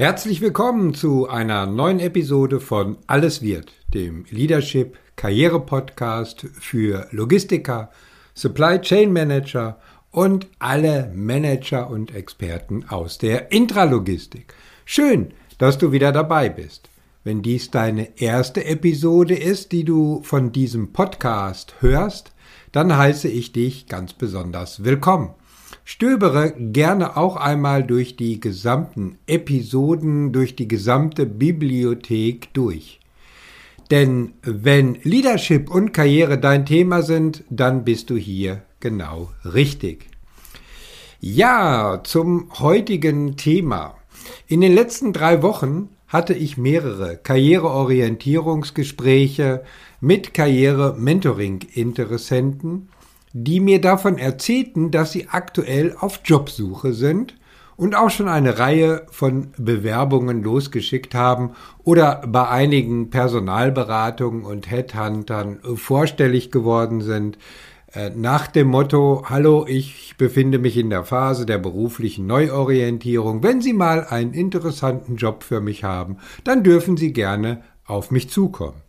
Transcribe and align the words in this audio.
Herzlich 0.00 0.40
willkommen 0.40 0.94
zu 0.94 1.28
einer 1.28 1.66
neuen 1.66 2.00
Episode 2.00 2.58
von 2.58 2.96
Alles 3.06 3.42
wird, 3.42 3.70
dem 3.92 4.24
Leadership 4.30 4.96
Karriere 5.14 5.60
Podcast 5.60 6.46
für 6.58 7.06
Logistiker, 7.10 7.90
Supply 8.32 8.80
Chain 8.80 9.12
Manager 9.12 9.78
und 10.10 10.46
alle 10.58 11.12
Manager 11.14 11.90
und 11.90 12.14
Experten 12.14 12.86
aus 12.88 13.18
der 13.18 13.52
Intralogistik. 13.52 14.54
Schön, 14.86 15.34
dass 15.58 15.76
du 15.76 15.92
wieder 15.92 16.12
dabei 16.12 16.48
bist. 16.48 16.88
Wenn 17.22 17.42
dies 17.42 17.70
deine 17.70 18.18
erste 18.18 18.64
Episode 18.64 19.34
ist, 19.34 19.70
die 19.70 19.84
du 19.84 20.22
von 20.22 20.50
diesem 20.50 20.94
Podcast 20.94 21.74
hörst, 21.80 22.32
dann 22.72 22.96
heiße 22.96 23.28
ich 23.28 23.52
dich 23.52 23.86
ganz 23.86 24.14
besonders 24.14 24.82
willkommen. 24.82 25.34
Stöbere 25.92 26.54
gerne 26.56 27.16
auch 27.16 27.34
einmal 27.34 27.82
durch 27.82 28.14
die 28.14 28.38
gesamten 28.38 29.18
Episoden, 29.26 30.30
durch 30.30 30.54
die 30.54 30.68
gesamte 30.68 31.26
Bibliothek 31.26 32.54
durch. 32.54 33.00
Denn 33.90 34.34
wenn 34.42 34.98
Leadership 35.02 35.68
und 35.68 35.92
Karriere 35.92 36.38
dein 36.38 36.64
Thema 36.64 37.02
sind, 37.02 37.42
dann 37.50 37.84
bist 37.84 38.08
du 38.08 38.16
hier 38.16 38.62
genau 38.78 39.32
richtig. 39.44 40.06
Ja, 41.18 42.02
zum 42.04 42.52
heutigen 42.60 43.36
Thema. 43.36 43.96
In 44.46 44.60
den 44.60 44.72
letzten 44.72 45.12
drei 45.12 45.42
Wochen 45.42 45.88
hatte 46.06 46.34
ich 46.34 46.56
mehrere 46.56 47.16
Karriereorientierungsgespräche 47.16 49.64
mit 50.00 50.34
Karriere-Mentoring-Interessenten 50.34 52.90
die 53.32 53.60
mir 53.60 53.80
davon 53.80 54.18
erzählten, 54.18 54.90
dass 54.90 55.12
sie 55.12 55.28
aktuell 55.28 55.96
auf 55.98 56.20
Jobsuche 56.24 56.92
sind 56.92 57.36
und 57.76 57.94
auch 57.94 58.10
schon 58.10 58.28
eine 58.28 58.58
Reihe 58.58 59.06
von 59.10 59.52
Bewerbungen 59.56 60.42
losgeschickt 60.42 61.14
haben 61.14 61.52
oder 61.84 62.22
bei 62.26 62.48
einigen 62.48 63.10
Personalberatungen 63.10 64.44
und 64.44 64.70
Headhuntern 64.70 65.60
vorstellig 65.76 66.50
geworden 66.50 67.00
sind, 67.00 67.38
äh, 67.92 68.10
nach 68.10 68.46
dem 68.46 68.68
Motto, 68.68 69.24
hallo, 69.28 69.64
ich 69.66 70.14
befinde 70.16 70.58
mich 70.58 70.76
in 70.76 70.90
der 70.90 71.04
Phase 71.04 71.44
der 71.46 71.58
beruflichen 71.58 72.26
Neuorientierung. 72.26 73.42
Wenn 73.42 73.60
Sie 73.60 73.72
mal 73.72 74.04
einen 74.04 74.32
interessanten 74.32 75.16
Job 75.16 75.42
für 75.42 75.60
mich 75.60 75.82
haben, 75.82 76.18
dann 76.44 76.62
dürfen 76.62 76.96
Sie 76.96 77.12
gerne 77.12 77.62
auf 77.86 78.10
mich 78.10 78.30
zukommen. 78.30 78.80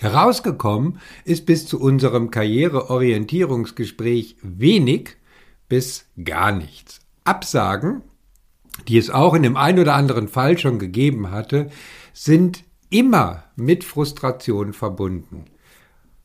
Herausgekommen 0.00 0.98
ist 1.24 1.46
bis 1.46 1.66
zu 1.66 1.80
unserem 1.80 2.30
Karriereorientierungsgespräch 2.30 4.36
wenig 4.42 5.16
bis 5.68 6.06
gar 6.22 6.52
nichts. 6.52 7.00
Absagen, 7.24 8.02
die 8.88 8.98
es 8.98 9.10
auch 9.10 9.34
in 9.34 9.42
dem 9.42 9.56
ein 9.56 9.78
oder 9.78 9.94
anderen 9.94 10.28
Fall 10.28 10.58
schon 10.58 10.78
gegeben 10.78 11.30
hatte, 11.30 11.70
sind 12.12 12.64
immer 12.90 13.44
mit 13.56 13.84
Frustration 13.84 14.72
verbunden, 14.72 15.44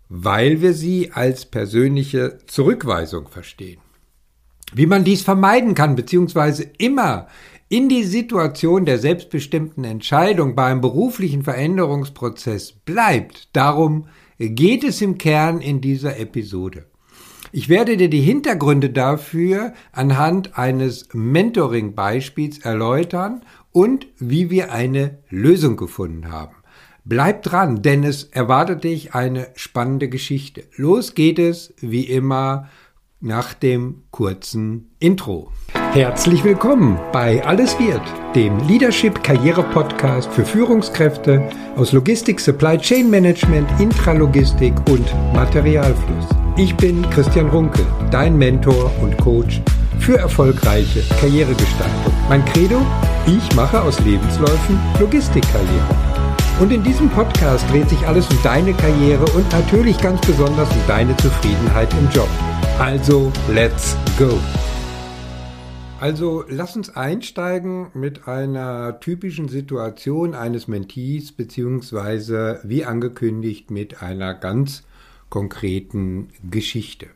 weil 0.10 0.62
wir 0.62 0.74
sie 0.74 1.12
als 1.14 1.46
persönliche 1.46 2.40
Zurückweisung 2.48 3.30
verstehen. 3.30 3.80
Wie 4.74 4.86
man 4.86 5.04
dies 5.04 5.22
vermeiden 5.22 5.76
kann, 5.76 5.96
beziehungsweise 5.96 6.64
immer 6.78 7.28
in 7.72 7.88
die 7.88 8.04
Situation 8.04 8.84
der 8.84 9.00
selbstbestimmten 9.00 9.86
Entscheidung 9.86 10.56
beim 10.56 10.82
beruflichen 10.82 11.42
Veränderungsprozess 11.42 12.74
bleibt. 12.74 13.48
Darum 13.54 14.08
geht 14.38 14.84
es 14.84 15.02
im 15.02 15.18
Kern 15.18 15.62
in 15.62 15.80
dieser 15.80 16.20
Episode. 16.20 16.88
Ich 17.54 17.70
werde 17.70 17.96
dir 17.96 18.10
die 18.10 18.20
Hintergründe 18.20 18.90
dafür 18.90 19.72
anhand 19.94 20.58
eines 20.58 21.08
Mentoring-Beispiels 21.14 22.60
erläutern 22.60 23.42
und 23.72 24.06
wie 24.18 24.50
wir 24.50 24.74
eine 24.74 25.20
Lösung 25.30 25.78
gefunden 25.78 26.30
haben. 26.30 26.58
Bleib 27.06 27.42
dran, 27.42 27.82
denn 27.82 28.04
es 28.04 28.26
erwartet 28.26 28.84
dich 28.84 29.16
eine 29.16 29.48
spannende 29.56 30.10
Geschichte. 30.10 30.66
Los 30.76 31.16
geht 31.16 31.40
es, 31.40 31.74
wie 31.80 32.04
immer, 32.04 32.68
nach 33.22 33.54
dem 33.54 34.04
kurzen 34.12 34.90
Intro. 35.00 35.52
Herzlich 35.94 36.44
willkommen 36.44 37.00
bei 37.14 37.44
Alles 37.46 37.78
wird, 37.80 38.02
dem 38.36 38.58
Leadership 38.68 39.24
Karriere 39.24 39.64
Podcast 39.64 40.32
für 40.32 40.46
Führungskräfte 40.46 41.50
aus 41.76 41.92
Logistik, 41.92 42.40
Supply 42.40 42.78
Chain 42.78 43.10
Management, 43.10 43.70
Intralogistik 43.80 44.74
und 44.90 45.06
Materialfluss. 45.34 46.26
Ich 46.58 46.76
bin 46.76 47.08
Christian 47.12 47.50
Runke, 47.50 47.86
dein 48.10 48.38
Mentor 48.38 48.92
und 49.02 49.18
Coach 49.18 49.62
für 50.00 50.18
erfolgreiche 50.18 51.04
Karrieregestaltung. 51.20 52.14
Mein 52.28 52.44
Credo? 52.46 52.82
Ich 53.28 53.56
mache 53.56 53.82
aus 53.82 54.00
Lebensläufen 54.00 54.80
Logistikkarriere. 55.00 56.11
Und 56.62 56.72
in 56.72 56.84
diesem 56.84 57.10
Podcast 57.10 57.68
dreht 57.72 57.90
sich 57.90 58.06
alles 58.06 58.30
um 58.30 58.38
deine 58.44 58.76
Karriere 58.76 59.26
und 59.36 59.52
natürlich 59.52 59.98
ganz 59.98 60.22
besonders 60.22 60.70
um 60.70 60.78
deine 60.88 61.18
Zufriedenheit 61.18 61.92
im 61.96 62.08
Job. 62.12 62.30
Also, 62.78 63.34
let's 63.52 63.98
go! 64.20 64.40
Also 66.00 66.46
lass 66.48 66.76
uns 66.76 66.96
einsteigen 66.96 67.88
mit 67.96 68.28
einer 68.28 69.00
typischen 69.00 69.48
Situation 69.48 70.36
eines 70.36 70.68
Mentees 70.68 71.32
beziehungsweise 71.32 72.60
wie 72.64 72.86
angekündigt 72.86 73.72
mit 73.72 74.04
einer 74.04 74.36
ganz 74.36 74.84
konkreten 75.30 76.28
Geschichte. 76.48 77.08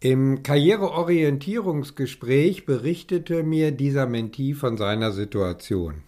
Im 0.00 0.42
Karriereorientierungsgespräch 0.42 2.66
berichtete 2.66 3.44
mir 3.44 3.72
dieser 3.72 4.06
Mentee 4.06 4.52
von 4.52 4.76
seiner 4.76 5.10
Situation. 5.10 6.02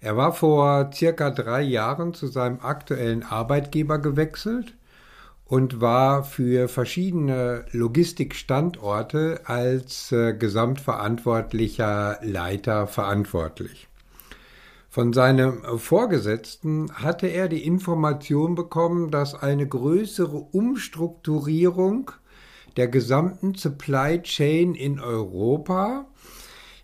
Er 0.00 0.16
war 0.16 0.32
vor 0.32 0.90
circa 0.94 1.30
drei 1.30 1.60
Jahren 1.60 2.14
zu 2.14 2.26
seinem 2.26 2.60
aktuellen 2.60 3.22
Arbeitgeber 3.22 3.98
gewechselt 3.98 4.74
und 5.44 5.80
war 5.80 6.24
für 6.24 6.68
verschiedene 6.68 7.66
Logistikstandorte 7.72 9.40
als 9.44 10.10
äh, 10.12 10.32
gesamtverantwortlicher 10.32 12.18
Leiter 12.22 12.86
verantwortlich. 12.86 13.88
Von 14.88 15.12
seinem 15.12 15.62
Vorgesetzten 15.78 16.90
hatte 16.94 17.26
er 17.26 17.48
die 17.48 17.64
Information 17.64 18.54
bekommen, 18.54 19.10
dass 19.10 19.34
eine 19.34 19.66
größere 19.66 20.36
Umstrukturierung 20.36 22.10
der 22.76 22.88
gesamten 22.88 23.54
Supply 23.54 24.22
Chain 24.22 24.74
in 24.74 24.98
Europa 24.98 26.06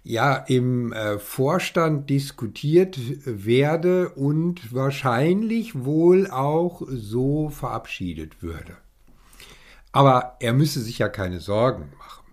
ja 0.06 0.36
im 0.36 0.92
äh, 0.92 1.18
Vorstand 1.18 2.08
diskutiert 2.10 2.96
werde 3.24 4.10
und 4.10 4.72
wahrscheinlich 4.72 5.84
wohl 5.84 6.30
auch 6.30 6.82
so 6.88 7.50
verabschiedet 7.50 8.40
würde. 8.40 8.76
Aber 9.90 10.36
er 10.38 10.52
müsse 10.52 10.80
sich 10.80 10.98
ja 10.98 11.08
keine 11.08 11.40
Sorgen 11.40 11.90
machen, 11.98 12.24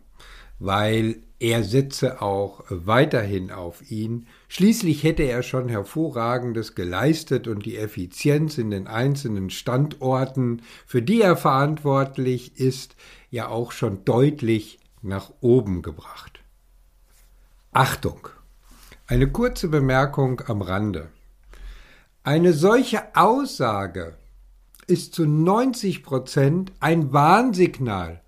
weil 0.59 1.23
er 1.39 1.63
setze 1.63 2.21
auch 2.21 2.63
weiterhin 2.69 3.49
auf 3.49 3.89
ihn. 3.89 4.27
Schließlich 4.49 5.03
hätte 5.03 5.23
er 5.23 5.41
schon 5.41 5.67
hervorragendes 5.67 6.75
geleistet 6.75 7.47
und 7.47 7.65
die 7.65 7.77
Effizienz 7.77 8.59
in 8.59 8.69
den 8.69 8.85
einzelnen 8.85 9.49
Standorten, 9.49 10.61
für 10.85 11.01
die 11.01 11.21
er 11.21 11.35
verantwortlich 11.35 12.59
ist, 12.59 12.95
ja 13.31 13.47
auch 13.47 13.71
schon 13.71 14.05
deutlich 14.05 14.79
nach 15.01 15.31
oben 15.41 15.81
gebracht. 15.81 16.42
Achtung! 17.75 18.27
Eine 19.07 19.31
kurze 19.31 19.67
Bemerkung 19.67 20.43
am 20.45 20.61
Rande. 20.61 21.09
Eine 22.23 22.53
solche 22.53 23.15
Aussage 23.15 24.15
ist 24.85 25.15
zu 25.15 25.25
90 25.25 26.03
Prozent 26.03 26.71
ein 26.79 27.13
Warnsignal 27.13 28.21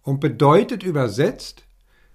und 0.00 0.20
bedeutet 0.20 0.82
übersetzt, 0.82 1.64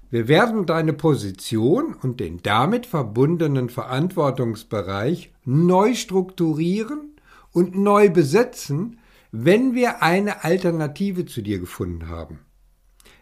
wir 0.09 0.27
werden 0.27 0.65
deine 0.65 0.93
Position 0.93 1.93
und 1.93 2.19
den 2.19 2.41
damit 2.41 2.87
verbundenen 2.87 3.69
Verantwortungsbereich 3.69 5.31
neu 5.45 5.93
strukturieren 5.93 7.15
und 7.51 7.75
neu 7.77 8.09
besetzen, 8.09 8.97
wenn 9.31 9.75
wir 9.75 10.01
eine 10.01 10.43
Alternative 10.43 11.27
zu 11.27 11.43
dir 11.43 11.59
gefunden 11.59 12.09
haben. 12.09 12.39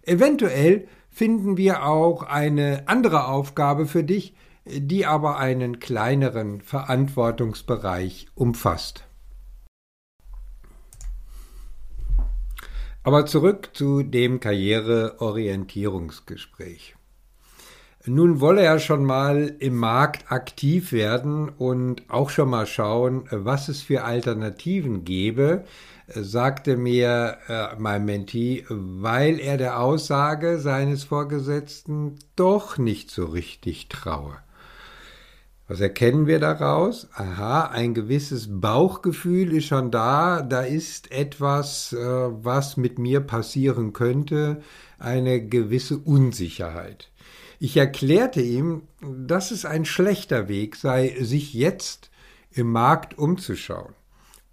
Eventuell 0.03 0.87
finden 1.19 1.57
wir 1.57 1.83
auch 1.83 2.23
eine 2.23 2.83
andere 2.85 3.27
Aufgabe 3.27 3.85
für 3.87 4.05
dich, 4.05 4.33
die 4.63 5.05
aber 5.05 5.37
einen 5.37 5.81
kleineren 5.81 6.61
Verantwortungsbereich 6.61 8.27
umfasst. 8.35 9.03
Aber 13.03 13.25
zurück 13.25 13.71
zu 13.73 14.01
dem 14.01 14.39
Karriereorientierungsgespräch. 14.39 16.95
Nun 18.05 18.39
wolle 18.39 18.61
er 18.61 18.79
schon 18.79 19.03
mal 19.03 19.55
im 19.59 19.75
Markt 19.75 20.31
aktiv 20.31 20.93
werden 20.93 21.49
und 21.49 22.09
auch 22.09 22.29
schon 22.29 22.49
mal 22.49 22.65
schauen, 22.65 23.25
was 23.29 23.67
es 23.67 23.81
für 23.81 24.05
Alternativen 24.05 25.03
gäbe, 25.03 25.65
sagte 26.07 26.77
mir 26.77 27.37
äh, 27.49 27.75
mein 27.77 28.05
Mentee, 28.05 28.65
weil 28.69 29.39
er 29.39 29.57
der 29.57 29.81
Aussage 29.81 30.59
seines 30.59 31.03
Vorgesetzten 31.03 32.15
doch 32.37 32.77
nicht 32.77 33.11
so 33.11 33.25
richtig 33.25 33.89
traue. 33.89 34.37
Was 35.67 35.81
erkennen 35.81 36.25
wir 36.25 36.39
daraus? 36.39 37.09
Aha, 37.13 37.65
ein 37.65 37.93
gewisses 37.93 38.47
Bauchgefühl 38.49 39.53
ist 39.53 39.65
schon 39.65 39.91
da, 39.91 40.41
da 40.41 40.61
ist 40.61 41.11
etwas, 41.11 41.93
äh, 41.93 41.97
was 41.99 42.77
mit 42.77 42.97
mir 42.97 43.19
passieren 43.19 43.91
könnte, 43.93 44.61
eine 44.97 45.45
gewisse 45.45 45.97
Unsicherheit. 45.97 47.11
Ich 47.61 47.75
erklärte 47.75 48.41
ihm, 48.41 48.83
dass 49.01 49.51
es 49.51 49.65
ein 49.65 49.83
schlechter 49.83 50.47
Weg 50.47 50.77
sei, 50.77 51.17
sich 51.19 51.53
jetzt 51.53 52.09
im 52.51 52.71
Markt 52.71 53.17
umzuschauen, 53.17 53.93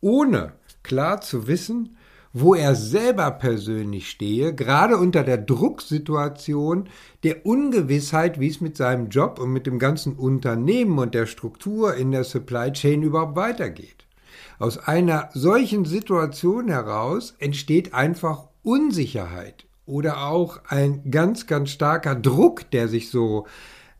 ohne 0.00 0.54
klar 0.82 1.20
zu 1.20 1.46
wissen, 1.46 1.96
wo 2.32 2.54
er 2.56 2.74
selber 2.74 3.30
persönlich 3.30 4.10
stehe, 4.10 4.52
gerade 4.52 4.96
unter 4.96 5.22
der 5.22 5.38
Drucksituation 5.38 6.88
der 7.22 7.46
Ungewissheit, 7.46 8.40
wie 8.40 8.48
es 8.48 8.60
mit 8.60 8.76
seinem 8.76 9.08
Job 9.08 9.38
und 9.38 9.52
mit 9.52 9.66
dem 9.66 9.78
ganzen 9.78 10.16
Unternehmen 10.16 10.98
und 10.98 11.14
der 11.14 11.26
Struktur 11.26 11.94
in 11.94 12.10
der 12.10 12.24
Supply 12.24 12.72
Chain 12.72 13.02
überhaupt 13.02 13.36
weitergeht. 13.36 14.04
Aus 14.58 14.78
einer 14.78 15.30
solchen 15.32 15.84
Situation 15.84 16.68
heraus 16.68 17.36
entsteht 17.38 17.94
einfach 17.94 18.48
Unsicherheit 18.64 19.66
oder 19.86 20.26
auch 20.26 20.60
ein 20.66 21.10
ganz, 21.10 21.46
ganz 21.46 21.70
starker 21.70 22.14
Druck, 22.14 22.70
der 22.72 22.88
sich 22.88 23.10
so 23.10 23.46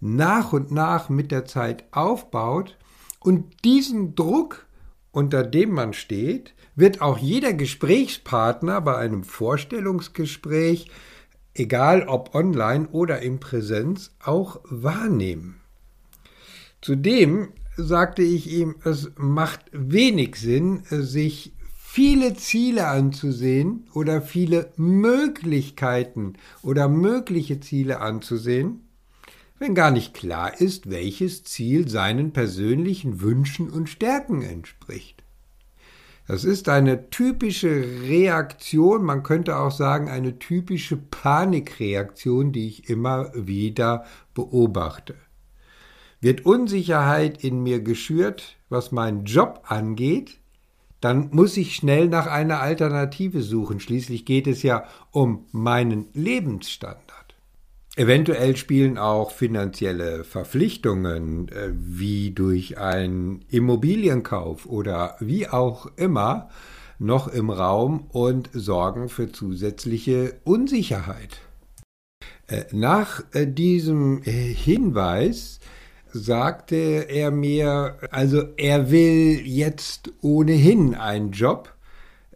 nach 0.00 0.52
und 0.52 0.70
nach 0.70 1.08
mit 1.08 1.30
der 1.30 1.46
Zeit 1.46 1.84
aufbaut. 1.92 2.76
Und 3.20 3.64
diesen 3.64 4.14
Druck, 4.14 4.66
unter 5.12 5.42
dem 5.42 5.70
man 5.70 5.92
steht, 5.92 6.54
wird 6.74 7.00
auch 7.00 7.18
jeder 7.18 7.54
Gesprächspartner 7.54 8.80
bei 8.82 8.96
einem 8.96 9.24
Vorstellungsgespräch, 9.24 10.90
egal 11.54 12.06
ob 12.06 12.34
online 12.34 12.88
oder 12.88 13.22
in 13.22 13.40
Präsenz, 13.40 14.14
auch 14.22 14.60
wahrnehmen. 14.64 15.60
Zudem 16.82 17.48
sagte 17.76 18.22
ich 18.22 18.50
ihm, 18.50 18.76
es 18.84 19.10
macht 19.16 19.62
wenig 19.72 20.36
Sinn, 20.36 20.82
sich 20.88 21.55
viele 21.96 22.34
Ziele 22.34 22.88
anzusehen 22.88 23.88
oder 23.94 24.20
viele 24.20 24.70
Möglichkeiten 24.76 26.34
oder 26.60 26.88
mögliche 26.88 27.58
Ziele 27.60 28.00
anzusehen, 28.00 28.86
wenn 29.58 29.74
gar 29.74 29.90
nicht 29.90 30.12
klar 30.12 30.60
ist, 30.60 30.90
welches 30.90 31.44
Ziel 31.44 31.88
seinen 31.88 32.34
persönlichen 32.34 33.22
Wünschen 33.22 33.70
und 33.70 33.88
Stärken 33.88 34.42
entspricht. 34.42 35.24
Das 36.28 36.44
ist 36.44 36.68
eine 36.68 37.08
typische 37.08 37.86
Reaktion, 38.02 39.02
man 39.02 39.22
könnte 39.22 39.56
auch 39.56 39.72
sagen 39.72 40.10
eine 40.10 40.38
typische 40.38 40.98
Panikreaktion, 40.98 42.52
die 42.52 42.68
ich 42.68 42.90
immer 42.90 43.32
wieder 43.34 44.04
beobachte. 44.34 45.14
Wird 46.20 46.44
Unsicherheit 46.44 47.42
in 47.42 47.62
mir 47.62 47.80
geschürt, 47.80 48.58
was 48.68 48.92
meinen 48.92 49.24
Job 49.24 49.62
angeht, 49.64 50.40
dann 51.06 51.28
muss 51.30 51.56
ich 51.56 51.76
schnell 51.76 52.08
nach 52.08 52.26
einer 52.26 52.60
Alternative 52.60 53.40
suchen. 53.40 53.78
Schließlich 53.78 54.24
geht 54.24 54.48
es 54.48 54.64
ja 54.64 54.88
um 55.12 55.44
meinen 55.52 56.06
Lebensstandard. 56.14 57.36
Eventuell 57.94 58.56
spielen 58.56 58.98
auch 58.98 59.30
finanzielle 59.30 60.24
Verpflichtungen 60.24 61.48
äh, 61.48 61.70
wie 61.72 62.32
durch 62.32 62.78
einen 62.78 63.44
Immobilienkauf 63.48 64.66
oder 64.66 65.14
wie 65.20 65.46
auch 65.46 65.86
immer 65.94 66.48
noch 66.98 67.28
im 67.28 67.50
Raum 67.50 68.06
und 68.08 68.50
sorgen 68.52 69.08
für 69.08 69.30
zusätzliche 69.30 70.40
Unsicherheit. 70.42 71.40
Äh, 72.48 72.64
nach 72.72 73.22
äh, 73.32 73.46
diesem 73.46 74.22
Hinweis 74.22 75.60
sagte 76.16 77.06
er 77.08 77.30
mir, 77.30 77.96
also 78.10 78.42
er 78.56 78.90
will 78.90 79.40
jetzt 79.44 80.12
ohnehin 80.22 80.94
einen 80.94 81.32
Job, 81.32 81.72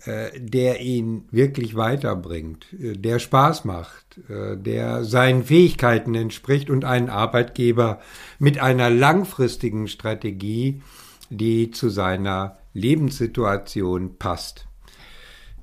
äh, 0.05 0.31
der 0.39 0.81
ihn 0.81 1.25
wirklich 1.31 1.77
weiterbringt, 1.77 2.67
äh, 2.73 2.95
der 2.95 3.19
Spaß 3.19 3.65
macht, 3.67 4.19
äh, 4.31 4.57
der 4.57 5.05
seinen 5.05 5.45
Fähigkeiten 5.45 6.15
entspricht 6.15 6.71
und 6.71 6.85
einen 6.87 7.11
Arbeitgeber 7.11 8.01
mit 8.39 8.59
einer 8.59 8.89
langfristigen 8.89 9.89
Strategie, 9.89 10.81
die 11.29 11.71
zu 11.71 11.91
seiner 11.91 12.57
Lebenssituation 12.73 14.17
passt. 14.17 14.67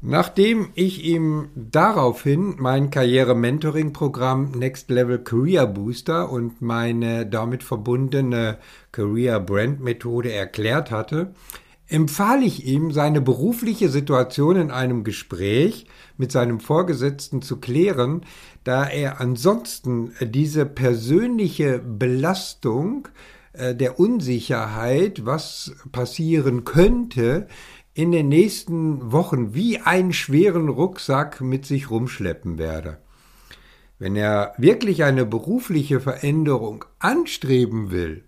Nachdem 0.01 0.69
ich 0.75 1.03
ihm 1.03 1.49
daraufhin 1.55 2.55
mein 2.59 2.91
Karriere-Mentoring-Programm 2.91 4.51
Next 4.51 4.91
Level 4.91 5.17
Career 5.17 5.65
Booster 5.65 6.31
und 6.31 6.61
meine 6.61 7.25
damit 7.25 7.63
verbundene 7.63 8.59
Career 8.91 9.39
Brand 9.39 9.81
Methode 9.81 10.31
erklärt 10.31 10.91
hatte, 10.91 11.33
empfahl 11.87 12.43
ich 12.43 12.65
ihm, 12.65 12.91
seine 12.91 13.21
berufliche 13.21 13.89
Situation 13.89 14.57
in 14.57 14.71
einem 14.71 15.03
Gespräch 15.03 15.87
mit 16.15 16.31
seinem 16.31 16.59
Vorgesetzten 16.59 17.41
zu 17.41 17.57
klären, 17.57 18.21
da 18.63 18.85
er 18.85 19.19
ansonsten 19.19 20.11
diese 20.21 20.65
persönliche 20.65 21.79
Belastung 21.79 23.07
äh, 23.53 23.73
der 23.73 23.99
Unsicherheit, 23.99 25.25
was 25.25 25.75
passieren 25.91 26.65
könnte, 26.65 27.47
in 27.97 28.11
den 28.11 28.29
nächsten 28.29 29.11
Wochen 29.11 29.55
wie 29.55 29.79
einen 29.79 30.13
schweren 30.13 30.69
Rucksack 30.69 31.41
mit 31.41 31.65
sich 31.65 31.89
rumschleppen 31.89 32.59
werde. 32.59 32.99
Wenn 33.97 34.15
er 34.15 34.53
wirklich 34.59 35.03
eine 35.03 35.25
berufliche 35.25 35.99
Veränderung 35.99 36.85
anstreben 36.99 37.89
will, 37.89 38.23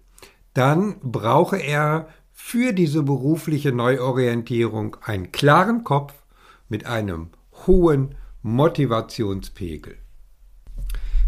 dann 0.56 0.96
brauche 1.04 1.58
er 1.58 2.08
für 2.32 2.74
diese 2.74 3.04
berufliche 3.04 3.72
Neuorientierung 3.72 4.98
einen 5.04 5.32
klaren 5.32 5.84
Kopf 5.84 6.14
mit 6.68 6.88
einem 6.88 7.28
hohen 7.68 8.16
Motivationspegel. 8.42 9.98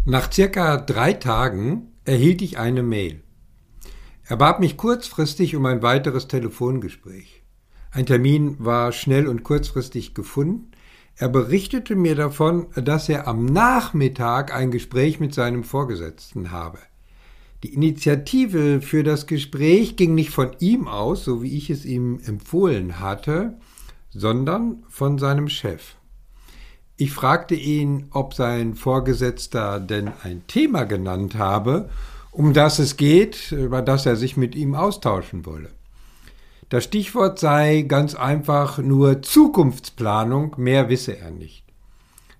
Nach 0.04 0.32
circa 0.32 0.78
drei 0.78 1.12
Tagen 1.12 1.92
erhielt 2.04 2.42
ich 2.42 2.58
eine 2.58 2.82
Mail. 2.82 3.22
Er 4.24 4.36
bat 4.36 4.58
mich 4.58 4.76
kurzfristig 4.76 5.54
um 5.54 5.64
ein 5.66 5.82
weiteres 5.82 6.26
Telefongespräch. 6.26 7.41
Ein 7.94 8.06
Termin 8.06 8.56
war 8.58 8.90
schnell 8.92 9.28
und 9.28 9.42
kurzfristig 9.42 10.14
gefunden. 10.14 10.70
Er 11.16 11.28
berichtete 11.28 11.94
mir 11.94 12.14
davon, 12.14 12.68
dass 12.74 13.10
er 13.10 13.28
am 13.28 13.44
Nachmittag 13.44 14.54
ein 14.54 14.70
Gespräch 14.70 15.20
mit 15.20 15.34
seinem 15.34 15.62
Vorgesetzten 15.62 16.52
habe. 16.52 16.78
Die 17.62 17.74
Initiative 17.74 18.80
für 18.80 19.02
das 19.04 19.26
Gespräch 19.26 19.96
ging 19.96 20.14
nicht 20.14 20.30
von 20.30 20.52
ihm 20.58 20.88
aus, 20.88 21.24
so 21.24 21.42
wie 21.42 21.54
ich 21.54 21.68
es 21.68 21.84
ihm 21.84 22.18
empfohlen 22.24 22.98
hatte, 22.98 23.58
sondern 24.10 24.82
von 24.88 25.18
seinem 25.18 25.50
Chef. 25.50 25.94
Ich 26.96 27.12
fragte 27.12 27.54
ihn, 27.54 28.06
ob 28.10 28.32
sein 28.32 28.74
Vorgesetzter 28.74 29.80
denn 29.80 30.10
ein 30.22 30.46
Thema 30.46 30.84
genannt 30.84 31.36
habe, 31.36 31.90
um 32.30 32.54
das 32.54 32.78
es 32.78 32.96
geht, 32.96 33.52
über 33.52 33.82
das 33.82 34.06
er 34.06 34.16
sich 34.16 34.38
mit 34.38 34.54
ihm 34.54 34.74
austauschen 34.74 35.44
wolle. 35.44 35.68
Das 36.72 36.84
Stichwort 36.84 37.38
sei 37.38 37.84
ganz 37.86 38.14
einfach 38.14 38.78
nur 38.78 39.20
Zukunftsplanung, 39.20 40.54
mehr 40.56 40.88
wisse 40.88 41.18
er 41.18 41.30
nicht. 41.30 41.66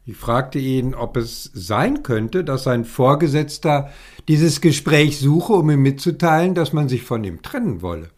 Ich 0.06 0.16
fragte 0.16 0.58
ihn, 0.58 0.94
ob 0.94 1.18
es 1.18 1.50
sein 1.52 2.02
könnte, 2.02 2.42
dass 2.42 2.62
sein 2.62 2.86
Vorgesetzter 2.86 3.90
dieses 4.28 4.62
Gespräch 4.62 5.20
suche, 5.20 5.52
um 5.52 5.68
ihm 5.68 5.82
mitzuteilen, 5.82 6.54
dass 6.54 6.72
man 6.72 6.88
sich 6.88 7.02
von 7.02 7.22
ihm 7.24 7.42
trennen 7.42 7.82
wolle. 7.82 8.08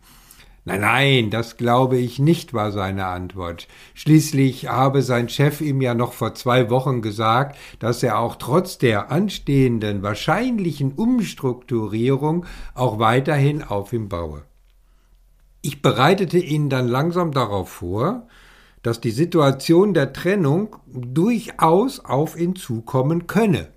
Nein, 0.65 0.83
nein, 0.83 1.31
das 1.31 1.57
glaube 1.57 1.97
ich 1.97 2.21
nicht, 2.21 2.55
war 2.55 2.71
seine 2.71 3.07
Antwort. 3.07 3.67
Schließlich 3.95 4.69
habe 4.69 5.03
sein 5.03 5.29
Chef 5.29 5.61
ihm 5.61 5.81
ja 5.81 5.95
noch 5.95 6.13
vor 6.13 6.37
zwei 6.37 6.71
Wochen 6.71 7.03
gesagt, 7.03 7.59
dass 7.81 8.05
er 8.05 8.21
auch 8.21 8.37
trotz 8.37 8.79
der 8.79 9.11
anstehenden 9.11 10.05
wahrscheinlichen 10.05 10.93
Umstrukturierung 10.93 12.47
auch 12.73 13.01
weiterhin 13.01 13.65
auf 13.65 13.93
ihm 13.93 14.09
baue. 14.09 14.45
Ich 15.67 15.81
bereitete 15.81 16.37
ihn 16.37 16.69
dann 16.69 16.89
langsam 16.89 17.33
darauf 17.33 17.71
vor, 17.71 18.29
dass 18.83 19.01
die 19.01 19.13
Situation 19.13 19.95
der 19.95 20.13
Trennung 20.13 20.77
durchaus 20.87 22.01
auf 22.05 22.39
ihn 22.39 22.55
zukommen 22.55 23.27
könne. 23.27 23.69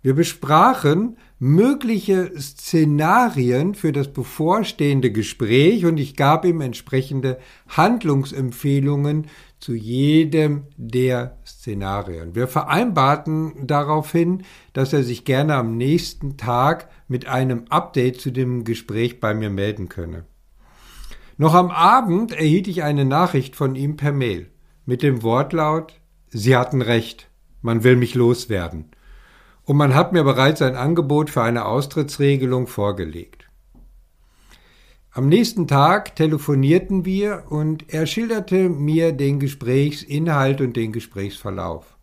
Wir 0.00 0.14
besprachen 0.14 1.18
mögliche 1.38 2.32
Szenarien 2.40 3.74
für 3.74 3.92
das 3.92 4.10
bevorstehende 4.10 5.12
Gespräch 5.12 5.84
und 5.84 5.98
ich 5.98 6.16
gab 6.16 6.46
ihm 6.46 6.62
entsprechende 6.62 7.40
Handlungsempfehlungen 7.68 9.26
zu 9.60 9.74
jedem 9.74 10.64
der 10.78 11.36
Szenarien. 11.44 12.34
Wir 12.34 12.48
vereinbarten 12.48 13.66
daraufhin, 13.66 14.44
dass 14.72 14.94
er 14.94 15.02
sich 15.02 15.26
gerne 15.26 15.56
am 15.56 15.76
nächsten 15.76 16.38
Tag 16.38 16.88
mit 17.06 17.28
einem 17.28 17.64
Update 17.68 18.18
zu 18.18 18.30
dem 18.30 18.64
Gespräch 18.64 19.20
bei 19.20 19.34
mir 19.34 19.50
melden 19.50 19.90
könne. 19.90 20.24
Noch 21.36 21.54
am 21.54 21.70
Abend 21.70 22.32
erhielt 22.32 22.68
ich 22.68 22.82
eine 22.82 23.04
Nachricht 23.04 23.56
von 23.56 23.74
ihm 23.74 23.96
per 23.96 24.12
Mail 24.12 24.50
mit 24.84 25.02
dem 25.02 25.22
Wortlaut 25.22 26.00
Sie 26.28 26.56
hatten 26.56 26.82
recht, 26.82 27.30
man 27.62 27.84
will 27.84 27.96
mich 27.96 28.14
loswerden. 28.14 28.90
Und 29.64 29.76
man 29.76 29.94
hat 29.94 30.12
mir 30.12 30.22
bereits 30.22 30.60
ein 30.60 30.76
Angebot 30.76 31.30
für 31.30 31.42
eine 31.42 31.64
Austrittsregelung 31.64 32.66
vorgelegt. 32.66 33.48
Am 35.12 35.28
nächsten 35.28 35.66
Tag 35.66 36.14
telefonierten 36.14 37.04
wir 37.04 37.44
und 37.48 37.92
er 37.92 38.06
schilderte 38.06 38.68
mir 38.68 39.12
den 39.12 39.40
Gesprächsinhalt 39.40 40.60
und 40.60 40.76
den 40.76 40.92
Gesprächsverlauf. 40.92 41.96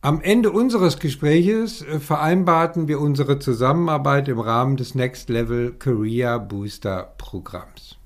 Am 0.00 0.22
Ende 0.22 0.50
unseres 0.50 0.98
Gespräches 0.98 1.82
äh, 1.82 2.00
vereinbarten 2.00 2.88
wir 2.88 3.00
unsere 3.00 3.38
Zusammenarbeit 3.38 4.28
im 4.28 4.38
Rahmen 4.38 4.76
des 4.76 4.94
Next 4.94 5.28
Level 5.28 5.72
Career 5.72 6.38
Booster 6.38 7.14
Programms. 7.18 7.97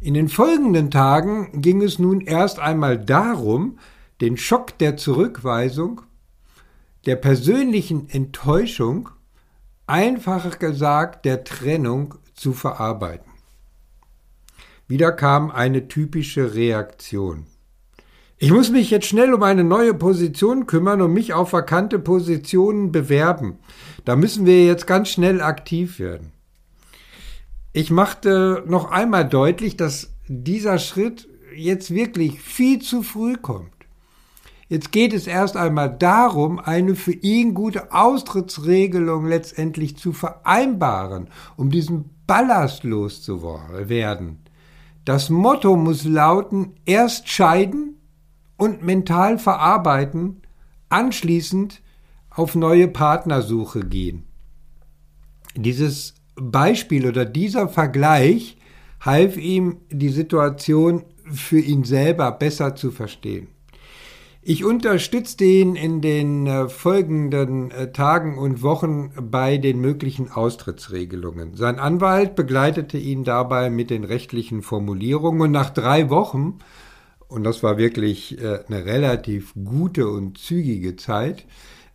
In 0.00 0.14
den 0.14 0.28
folgenden 0.28 0.90
Tagen 0.90 1.62
ging 1.62 1.82
es 1.82 1.98
nun 1.98 2.20
erst 2.20 2.58
einmal 2.58 2.98
darum, 2.98 3.78
den 4.20 4.36
Schock 4.36 4.76
der 4.78 4.96
Zurückweisung, 4.96 6.02
der 7.06 7.16
persönlichen 7.16 8.08
Enttäuschung, 8.10 9.08
einfacher 9.86 10.50
gesagt 10.50 11.24
der 11.24 11.44
Trennung 11.44 12.14
zu 12.34 12.52
verarbeiten. 12.52 13.32
Wieder 14.86 15.12
kam 15.12 15.50
eine 15.50 15.88
typische 15.88 16.54
Reaktion. 16.54 17.46
Ich 18.38 18.52
muss 18.52 18.70
mich 18.70 18.90
jetzt 18.90 19.06
schnell 19.06 19.32
um 19.32 19.42
eine 19.42 19.64
neue 19.64 19.94
Position 19.94 20.66
kümmern 20.66 21.00
und 21.00 21.14
mich 21.14 21.32
auf 21.32 21.54
vakante 21.54 21.98
Positionen 21.98 22.92
bewerben. 22.92 23.58
Da 24.04 24.14
müssen 24.14 24.44
wir 24.44 24.66
jetzt 24.66 24.86
ganz 24.86 25.08
schnell 25.08 25.40
aktiv 25.40 25.98
werden. 25.98 26.32
Ich 27.76 27.90
machte 27.90 28.64
noch 28.66 28.90
einmal 28.90 29.28
deutlich, 29.28 29.76
dass 29.76 30.10
dieser 30.28 30.78
Schritt 30.78 31.28
jetzt 31.54 31.90
wirklich 31.90 32.40
viel 32.40 32.80
zu 32.80 33.02
früh 33.02 33.36
kommt. 33.36 33.68
Jetzt 34.70 34.92
geht 34.92 35.12
es 35.12 35.26
erst 35.26 35.58
einmal 35.58 35.94
darum, 35.94 36.58
eine 36.58 36.94
für 36.94 37.12
ihn 37.12 37.52
gute 37.52 37.92
Austrittsregelung 37.92 39.26
letztendlich 39.26 39.98
zu 39.98 40.14
vereinbaren, 40.14 41.28
um 41.58 41.70
diesen 41.70 42.08
Ballast 42.26 42.82
loszuwerden. 42.82 44.38
Das 45.04 45.28
Motto 45.28 45.76
muss 45.76 46.04
lauten, 46.04 46.72
erst 46.86 47.28
scheiden 47.28 47.98
und 48.56 48.84
mental 48.84 49.38
verarbeiten, 49.38 50.40
anschließend 50.88 51.82
auf 52.30 52.54
neue 52.54 52.88
Partnersuche 52.88 53.80
gehen. 53.80 54.24
Dieses 55.56 56.14
Beispiel 56.36 57.06
oder 57.06 57.24
dieser 57.24 57.68
Vergleich 57.68 58.58
half 59.00 59.36
ihm, 59.36 59.78
die 59.90 60.10
Situation 60.10 61.04
für 61.30 61.58
ihn 61.58 61.84
selber 61.84 62.30
besser 62.32 62.76
zu 62.76 62.90
verstehen. 62.90 63.48
Ich 64.48 64.64
unterstützte 64.64 65.44
ihn 65.44 65.74
in 65.74 66.00
den 66.00 66.46
äh, 66.46 66.68
folgenden 66.68 67.72
äh, 67.72 67.90
Tagen 67.90 68.38
und 68.38 68.62
Wochen 68.62 69.10
bei 69.20 69.58
den 69.58 69.80
möglichen 69.80 70.30
Austrittsregelungen. 70.30 71.56
Sein 71.56 71.80
Anwalt 71.80 72.36
begleitete 72.36 72.96
ihn 72.96 73.24
dabei 73.24 73.70
mit 73.70 73.90
den 73.90 74.04
rechtlichen 74.04 74.62
Formulierungen 74.62 75.40
und 75.40 75.50
nach 75.50 75.70
drei 75.70 76.10
Wochen, 76.10 76.60
und 77.26 77.42
das 77.42 77.64
war 77.64 77.76
wirklich 77.76 78.40
äh, 78.40 78.60
eine 78.68 78.84
relativ 78.84 79.52
gute 79.64 80.08
und 80.08 80.38
zügige 80.38 80.94
Zeit, 80.94 81.44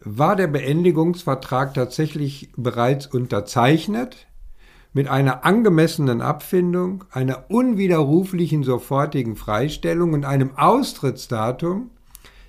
war 0.02 0.36
der 0.36 0.48
Beendigungsvertrag 0.48 1.74
tatsächlich 1.74 2.50
bereits 2.58 3.08
unterzeichnet 3.08 4.28
mit 4.94 5.08
einer 5.08 5.46
angemessenen 5.46 6.22
Abfindung, 6.22 7.06
einer 7.12 7.46
unwiderruflichen 7.50 8.64
sofortigen 8.64 9.36
Freistellung 9.36 10.14
und 10.14 10.26
einem 10.26 10.58
Austrittsdatum, 10.58 11.92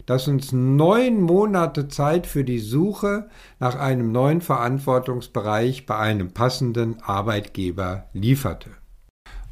das 0.07 0.27
uns 0.27 0.51
neun 0.51 1.21
Monate 1.21 1.87
Zeit 1.87 2.27
für 2.27 2.43
die 2.43 2.59
Suche 2.59 3.29
nach 3.61 3.77
einem 3.79 4.11
neuen 4.11 4.41
Verantwortungsbereich 4.41 5.87
bei 5.87 5.97
einem 5.97 6.33
passenden 6.33 7.01
Arbeitgeber 7.03 8.09
lieferte. 8.13 8.71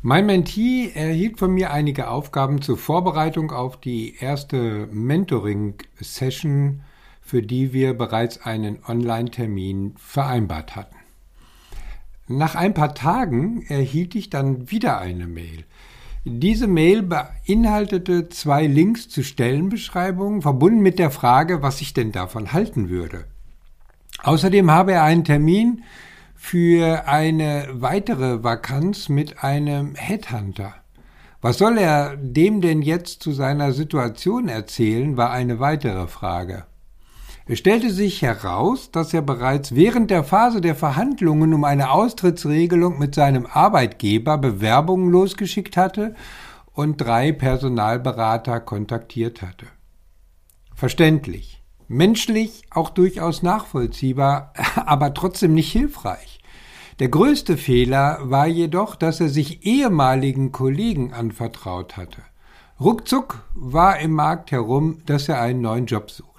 Mein 0.02 0.26
Mentee 0.26 0.90
erhielt 0.94 1.38
von 1.38 1.52
mir 1.52 1.72
einige 1.72 2.08
Aufgaben 2.08 2.62
zur 2.62 2.78
Vorbereitung 2.78 3.52
auf 3.52 3.78
die 3.78 4.16
erste 4.18 4.88
Mentoring-Session, 4.90 6.80
für 7.20 7.42
die 7.42 7.72
wir 7.72 7.94
bereits 7.94 8.40
einen 8.44 8.78
Online-Termin 8.88 9.94
vereinbart 9.98 10.74
hatten. 10.74 10.99
Nach 12.32 12.54
ein 12.54 12.74
paar 12.74 12.94
Tagen 12.94 13.62
erhielt 13.62 14.14
ich 14.14 14.30
dann 14.30 14.70
wieder 14.70 15.00
eine 15.00 15.26
Mail. 15.26 15.64
Diese 16.24 16.68
Mail 16.68 17.02
beinhaltete 17.02 18.28
zwei 18.28 18.68
Links 18.68 19.08
zu 19.08 19.24
Stellenbeschreibungen, 19.24 20.40
verbunden 20.40 20.78
mit 20.78 21.00
der 21.00 21.10
Frage, 21.10 21.60
was 21.60 21.80
ich 21.80 21.92
denn 21.92 22.12
davon 22.12 22.52
halten 22.52 22.88
würde. 22.88 23.24
Außerdem 24.22 24.70
habe 24.70 24.92
er 24.92 25.02
einen 25.02 25.24
Termin 25.24 25.82
für 26.36 27.08
eine 27.08 27.66
weitere 27.72 28.44
Vakanz 28.44 29.08
mit 29.08 29.42
einem 29.42 29.96
Headhunter. 29.96 30.76
Was 31.40 31.58
soll 31.58 31.78
er 31.78 32.16
dem 32.16 32.60
denn 32.60 32.80
jetzt 32.80 33.24
zu 33.24 33.32
seiner 33.32 33.72
Situation 33.72 34.48
erzählen, 34.48 35.16
war 35.16 35.32
eine 35.32 35.58
weitere 35.58 36.06
Frage. 36.06 36.64
Es 37.46 37.58
stellte 37.58 37.90
sich 37.90 38.22
heraus, 38.22 38.90
dass 38.90 39.14
er 39.14 39.22
bereits 39.22 39.74
während 39.74 40.10
der 40.10 40.24
Phase 40.24 40.60
der 40.60 40.74
Verhandlungen 40.74 41.54
um 41.54 41.64
eine 41.64 41.90
Austrittsregelung 41.90 42.98
mit 42.98 43.14
seinem 43.14 43.46
Arbeitgeber 43.46 44.38
Bewerbungen 44.38 45.10
losgeschickt 45.10 45.76
hatte 45.76 46.14
und 46.72 47.00
drei 47.00 47.32
Personalberater 47.32 48.60
kontaktiert 48.60 49.42
hatte. 49.42 49.66
Verständlich, 50.74 51.62
menschlich 51.88 52.62
auch 52.70 52.90
durchaus 52.90 53.42
nachvollziehbar, 53.42 54.52
aber 54.86 55.14
trotzdem 55.14 55.54
nicht 55.54 55.72
hilfreich. 55.72 56.40
Der 57.00 57.08
größte 57.08 57.56
Fehler 57.56 58.18
war 58.22 58.46
jedoch, 58.46 58.94
dass 58.94 59.20
er 59.20 59.30
sich 59.30 59.64
ehemaligen 59.64 60.52
Kollegen 60.52 61.14
anvertraut 61.14 61.96
hatte. 61.96 62.22
Ruckzuck 62.78 63.44
war 63.54 63.98
im 63.98 64.12
Markt 64.12 64.52
herum, 64.52 65.02
dass 65.06 65.28
er 65.28 65.40
einen 65.40 65.62
neuen 65.62 65.86
Job 65.86 66.10
sucht 66.10 66.29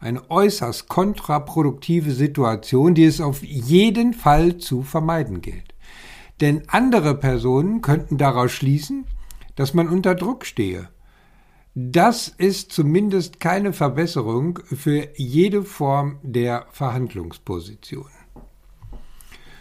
eine 0.00 0.30
äußerst 0.30 0.88
kontraproduktive 0.88 2.12
Situation, 2.12 2.94
die 2.94 3.04
es 3.04 3.20
auf 3.20 3.42
jeden 3.42 4.14
Fall 4.14 4.56
zu 4.56 4.82
vermeiden 4.82 5.42
gilt. 5.42 5.74
Denn 6.40 6.62
andere 6.68 7.14
Personen 7.14 7.82
könnten 7.82 8.16
daraus 8.16 8.50
schließen, 8.50 9.04
dass 9.56 9.74
man 9.74 9.88
unter 9.88 10.14
Druck 10.14 10.46
stehe. 10.46 10.88
Das 11.74 12.28
ist 12.28 12.72
zumindest 12.72 13.38
keine 13.38 13.72
Verbesserung 13.72 14.58
für 14.64 15.08
jede 15.16 15.62
Form 15.62 16.18
der 16.22 16.66
Verhandlungsposition. 16.72 18.08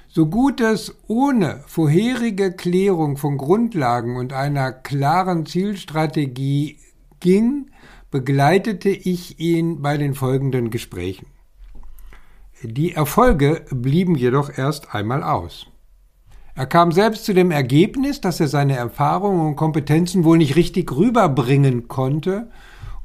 So 0.08 0.25
gut 0.25 0.60
es 0.60 0.96
ohne 1.08 1.63
vorherige 1.67 2.51
Klärung 2.51 3.17
von 3.17 3.38
Grundlagen 3.38 4.15
und 4.15 4.34
einer 4.34 4.72
klaren 4.72 5.46
Zielstrategie 5.46 6.79
ging, 7.19 7.68
begleitete 8.11 8.89
ich 8.89 9.39
ihn 9.39 9.81
bei 9.81 9.97
den 9.97 10.15
folgenden 10.15 10.69
Gesprächen. 10.69 11.27
Die 12.63 12.93
Erfolge 12.93 13.65
blieben 13.71 14.15
jedoch 14.15 14.57
erst 14.57 14.93
einmal 14.93 15.23
aus. 15.23 15.67
Er 16.55 16.65
kam 16.65 16.91
selbst 16.91 17.23
zu 17.23 17.33
dem 17.33 17.51
Ergebnis, 17.51 18.19
dass 18.19 18.39
er 18.39 18.49
seine 18.49 18.75
Erfahrungen 18.75 19.47
und 19.47 19.55
Kompetenzen 19.55 20.25
wohl 20.25 20.37
nicht 20.37 20.55
richtig 20.55 20.91
rüberbringen 20.91 21.87
konnte 21.87 22.49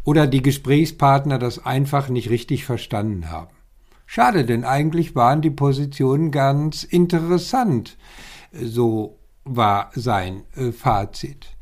oder 0.02 0.26
die 0.26 0.42
Gesprächspartner 0.42 1.38
das 1.38 1.64
einfach 1.64 2.08
nicht 2.08 2.30
richtig 2.30 2.64
verstanden 2.64 3.30
haben. 3.30 3.54
Schade, 4.06 4.44
denn 4.44 4.64
eigentlich 4.64 5.14
waren 5.14 5.40
die 5.40 5.50
Positionen 5.50 6.30
ganz 6.30 6.82
interessant, 6.82 7.96
so 8.52 9.18
war 9.44 9.90
sein 9.94 10.42
äh, 10.56 10.72
Fazit 10.72 11.54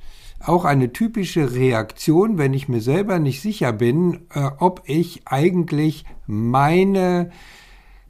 auch 0.44 0.64
eine 0.64 0.92
typische 0.92 1.54
Reaktion, 1.54 2.38
wenn 2.38 2.54
ich 2.54 2.68
mir 2.68 2.80
selber 2.80 3.18
nicht 3.18 3.40
sicher 3.40 3.72
bin, 3.72 4.20
äh, 4.34 4.50
ob 4.58 4.82
ich 4.86 5.22
eigentlich 5.26 6.04
meine, 6.26 7.30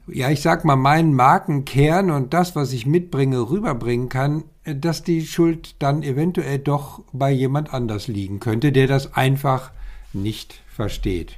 ja, 0.07 0.29
ich 0.29 0.41
sag 0.41 0.65
mal, 0.65 0.75
meinen 0.75 1.13
Markenkern 1.13 2.11
und 2.11 2.33
das, 2.33 2.55
was 2.55 2.73
ich 2.73 2.85
mitbringe, 2.85 3.49
rüberbringen 3.49 4.09
kann, 4.09 4.43
äh, 4.63 4.75
dass 4.75 5.03
die 5.03 5.25
Schuld 5.25 5.75
dann 5.79 6.03
eventuell 6.03 6.59
doch 6.59 7.01
bei 7.11 7.31
jemand 7.31 7.73
anders 7.73 8.07
liegen 8.07 8.39
könnte, 8.39 8.71
der 8.71 8.87
das 8.87 9.13
einfach 9.13 9.71
nicht 10.13 10.61
versteht. 10.67 11.37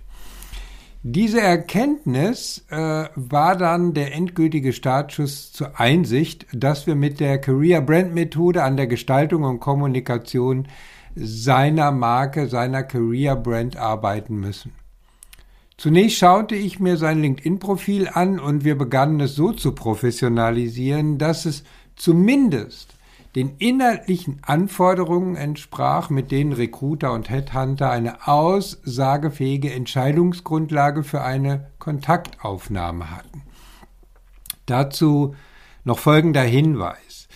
Diese 1.08 1.40
Erkenntnis 1.40 2.66
äh, 2.72 3.06
war 3.16 3.56
dann 3.56 3.94
der 3.94 4.16
endgültige 4.16 4.74
Startschuss 4.74 5.52
zur 5.52 5.80
Einsicht, 5.80 6.48
dass 6.52 6.88
wir 6.88 6.96
mit 6.96 7.20
der 7.20 7.38
Career 7.38 7.82
Brand 7.82 8.16
Methode 8.16 8.64
an 8.64 8.76
der 8.76 8.88
Gestaltung 8.88 9.44
und 9.44 9.60
Kommunikation 9.60 10.68
seiner 11.16 11.92
Marke, 11.92 12.48
seiner 12.48 12.82
Career 12.82 13.36
Brand 13.36 13.78
arbeiten 13.78 14.40
müssen. 14.40 14.72
Zunächst 15.78 16.18
schaute 16.18 16.56
ich 16.56 16.80
mir 16.80 16.98
sein 16.98 17.22
LinkedIn-Profil 17.22 18.10
an 18.12 18.40
und 18.40 18.64
wir 18.64 18.76
begannen 18.76 19.20
es 19.20 19.36
so 19.36 19.52
zu 19.52 19.74
professionalisieren, 19.74 21.20
dass 21.20 21.46
es 21.46 21.64
zumindest 21.96 22.95
den 23.36 23.58
inhaltlichen 23.58 24.40
Anforderungen 24.44 25.36
entsprach, 25.36 26.10
mit 26.10 26.32
denen 26.32 26.54
Recruiter 26.54 27.12
und 27.12 27.30
Headhunter 27.30 27.92
eine 27.92 28.28
aussagefähige 28.28 29.74
Entscheidungsgrundlage 29.74 31.04
für 31.04 31.22
eine 31.22 31.72
Kontaktaufnahme 31.80 33.12
hatten. 33.12 33.44
Dazu 34.66 35.36
noch 35.84 36.00
folgender 36.00 36.42
Hinweis. 36.42 37.28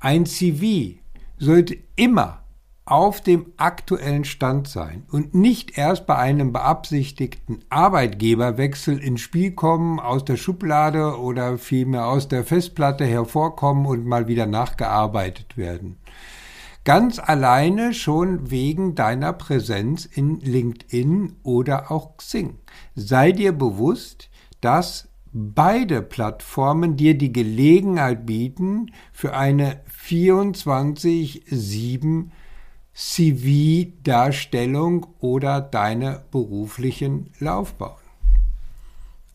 Ein 0.00 0.26
CV 0.26 0.98
sollte 1.38 1.78
immer 1.96 2.43
auf 2.86 3.22
dem 3.22 3.46
aktuellen 3.56 4.24
Stand 4.24 4.68
sein 4.68 5.04
und 5.10 5.34
nicht 5.34 5.78
erst 5.78 6.06
bei 6.06 6.16
einem 6.16 6.52
beabsichtigten 6.52 7.60
Arbeitgeberwechsel 7.70 8.98
ins 8.98 9.22
Spiel 9.22 9.52
kommen, 9.52 10.00
aus 10.00 10.24
der 10.24 10.36
Schublade 10.36 11.18
oder 11.18 11.56
vielmehr 11.56 12.06
aus 12.06 12.28
der 12.28 12.44
Festplatte 12.44 13.06
hervorkommen 13.06 13.86
und 13.86 14.04
mal 14.04 14.28
wieder 14.28 14.46
nachgearbeitet 14.46 15.56
werden. 15.56 15.96
Ganz 16.84 17.18
alleine 17.18 17.94
schon 17.94 18.50
wegen 18.50 18.94
deiner 18.94 19.32
Präsenz 19.32 20.04
in 20.04 20.40
LinkedIn 20.40 21.36
oder 21.42 21.90
auch 21.90 22.18
Xing. 22.18 22.58
Sei 22.94 23.32
dir 23.32 23.52
bewusst, 23.52 24.28
dass 24.60 25.08
beide 25.32 26.02
Plattformen 26.02 26.96
dir 26.96 27.16
die 27.16 27.32
Gelegenheit 27.32 28.26
bieten 28.26 28.90
für 29.14 29.34
eine 29.34 29.80
24-7 30.06 32.26
CV-Darstellung 32.94 35.06
oder 35.20 35.60
deine 35.60 36.22
beruflichen 36.30 37.30
Laufbahn. 37.40 37.96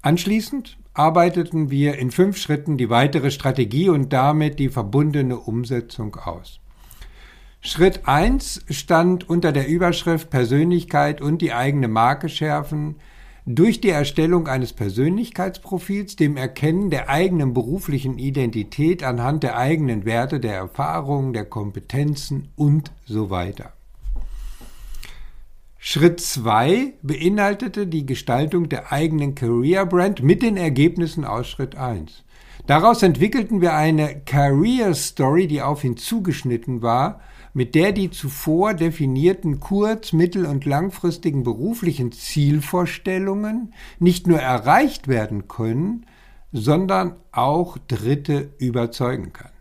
Anschließend 0.01 0.77
arbeiteten 0.93 1.69
wir 1.69 1.97
in 1.97 2.11
fünf 2.11 2.37
Schritten 2.37 2.77
die 2.77 2.89
weitere 2.89 3.31
Strategie 3.31 3.89
und 3.89 4.13
damit 4.13 4.59
die 4.59 4.69
verbundene 4.69 5.37
Umsetzung 5.37 6.15
aus. 6.15 6.61
Schritt 7.61 8.07
1 8.07 8.65
stand 8.69 9.29
unter 9.29 9.51
der 9.51 9.67
Überschrift 9.67 10.29
Persönlichkeit 10.29 11.21
und 11.21 11.41
die 11.41 11.53
eigene 11.53 11.89
Marke 11.89 12.29
schärfen 12.29 12.95
durch 13.51 13.81
die 13.81 13.89
Erstellung 13.89 14.47
eines 14.47 14.73
Persönlichkeitsprofils, 14.73 16.15
dem 16.15 16.37
Erkennen 16.37 16.91
der 16.91 17.09
eigenen 17.09 17.55
beruflichen 17.55 18.19
Identität 18.19 19.03
anhand 19.03 19.41
der 19.41 19.57
eigenen 19.57 20.05
Werte, 20.05 20.39
der 20.39 20.53
Erfahrungen, 20.53 21.33
der 21.33 21.45
Kompetenzen 21.45 22.49
und 22.55 22.91
so 23.05 23.31
weiter. 23.31 23.73
Schritt 25.79 26.19
2 26.19 26.93
beinhaltete 27.01 27.87
die 27.87 28.05
Gestaltung 28.05 28.69
der 28.69 28.91
eigenen 28.91 29.33
Career 29.33 29.87
Brand 29.87 30.21
mit 30.21 30.43
den 30.43 30.55
Ergebnissen 30.55 31.25
aus 31.25 31.47
Schritt 31.47 31.75
1. 31.75 32.23
Daraus 32.67 33.01
entwickelten 33.01 33.61
wir 33.61 33.73
eine 33.73 34.21
Career 34.27 34.93
Story, 34.93 35.47
die 35.47 35.63
auf 35.63 35.83
ihn 35.83 35.97
zugeschnitten 35.97 36.83
war, 36.83 37.19
mit 37.53 37.75
der 37.75 37.91
die 37.91 38.09
zuvor 38.11 38.73
definierten 38.73 39.59
kurz-, 39.59 40.13
mittel- 40.13 40.45
und 40.45 40.65
langfristigen 40.65 41.43
beruflichen 41.43 42.11
Zielvorstellungen 42.11 43.73
nicht 43.99 44.27
nur 44.27 44.39
erreicht 44.39 45.07
werden 45.07 45.47
können, 45.47 46.05
sondern 46.51 47.15
auch 47.31 47.77
Dritte 47.87 48.53
überzeugen 48.57 49.33
kann. 49.33 49.51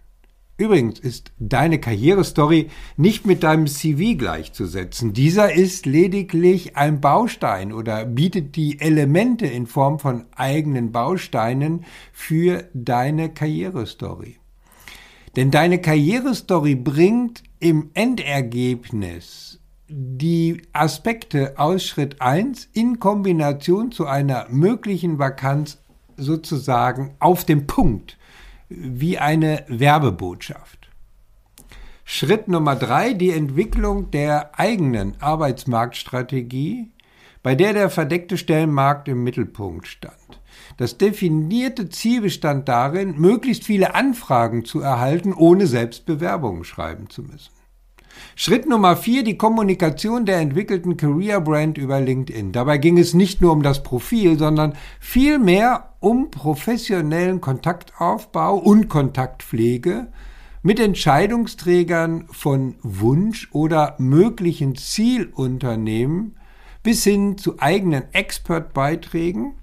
Übrigens 0.61 0.99
ist 0.99 1.31
deine 1.39 1.79
Karrierestory 1.79 2.69
nicht 2.97 3.25
mit 3.29 3.45
deinem 3.45 3.69
CV 3.69 4.19
gleichzusetzen. 4.19 5.13
Dieser 5.13 5.55
ist 5.55 5.87
lediglich 5.87 6.77
ein 6.77 7.01
Baustein 7.01 7.73
oder 7.73 8.05
bietet 8.05 8.57
die 8.57 8.81
Elemente 8.81 9.47
in 9.47 9.69
Form 9.69 10.01
von 10.01 10.25
eigenen 10.35 10.91
Bausteinen 10.91 11.85
für 12.13 12.69
deine 12.75 13.29
Karrierestory. 13.29 14.39
Denn 15.37 15.53
deine 15.53 15.81
Karrierestory 15.81 16.75
bringt 16.75 17.45
im 17.61 17.91
Endergebnis 17.95 19.61
die 19.89 20.63
Aspekte 20.73 21.55
aus 21.59 21.85
Schritt 21.85 22.21
1 22.21 22.69
in 22.73 23.01
Kombination 23.01 23.91
zu 23.91 24.07
einer 24.07 24.47
möglichen 24.51 25.19
Vakanz 25.19 25.79
sozusagen 26.17 27.15
auf 27.21 27.45
dem 27.45 27.67
Punkt, 27.67 28.19
wie 28.69 29.19
eine 29.19 29.65
Werbebotschaft. 29.69 30.91
Schritt 32.05 32.49
Nummer 32.49 32.77
drei, 32.77 33.13
die 33.13 33.31
Entwicklung 33.31 34.11
der 34.11 34.59
eigenen 34.59 35.21
Arbeitsmarktstrategie, 35.21 36.91
bei 37.43 37.55
der 37.55 37.73
der 37.73 37.91
verdeckte 37.91 38.37
Stellenmarkt 38.37 39.09
im 39.09 39.25
Mittelpunkt 39.25 39.87
stand. 39.87 40.38
Das 40.79 40.97
definierte 40.97 41.89
Ziel 41.91 42.21
bestand 42.21 42.69
darin, 42.69 43.19
möglichst 43.19 43.65
viele 43.65 43.97
Anfragen 43.97 44.65
zu 44.65 44.81
erhalten, 44.81 45.35
ohne 45.35 45.67
selbst 45.67 46.07
Bewerbungen 46.07 46.63
schreiben 46.63 47.11
zu 47.11 47.23
müssen. 47.23 47.51
Schritt 48.37 48.69
Nummer 48.69 48.97
vier, 48.97 49.25
die 49.25 49.37
Kommunikation 49.37 50.25
der 50.25 50.39
entwickelten 50.39 50.97
Career 50.97 51.41
Brand 51.41 51.79
über 51.79 52.01
LinkedIn. 52.01 52.53
Dabei 52.53 52.79
ging 52.79 52.97
es 52.97 53.13
nicht 53.13 53.41
nur 53.41 53.53
um 53.53 53.65
das 53.65 53.83
Profil, 53.83 54.39
sondern 54.39 54.75
vielmehr 55.01 55.95
um 55.99 56.31
professionellen 56.31 57.41
Kontaktaufbau 57.41 58.57
und 58.57 58.89
Kontaktpflege 58.89 60.07
mit 60.63 60.79
Entscheidungsträgern 60.79 62.29
von 62.31 62.77
Wunsch 62.83 63.49
oder 63.51 63.97
möglichen 63.99 64.77
Zielunternehmen 64.77 66.37
bis 66.85 67.03
hin 67.03 67.37
zu 67.37 67.59
eigenen 67.59 68.05
Expertbeiträgen 68.13 69.55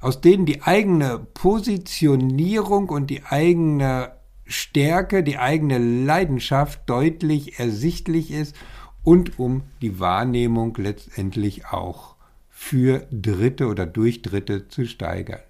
aus 0.00 0.20
denen 0.20 0.46
die 0.46 0.62
eigene 0.62 1.18
Positionierung 1.18 2.88
und 2.88 3.08
die 3.08 3.24
eigene 3.24 4.12
Stärke, 4.46 5.22
die 5.22 5.38
eigene 5.38 5.78
Leidenschaft 5.78 6.88
deutlich 6.88 7.58
ersichtlich 7.58 8.30
ist 8.30 8.56
und 9.02 9.38
um 9.38 9.62
die 9.82 10.00
Wahrnehmung 10.00 10.74
letztendlich 10.76 11.66
auch 11.66 12.16
für 12.48 13.06
Dritte 13.10 13.66
oder 13.66 13.86
durch 13.86 14.22
Dritte 14.22 14.68
zu 14.68 14.86
steigern. 14.86 15.40